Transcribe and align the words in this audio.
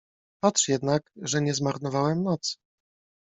Patrz 0.43 0.67
jednak, 0.67 1.11
że 1.21 1.41
nie 1.41 1.53
zmarnowałem 1.53 2.23
nocy. 2.23 2.55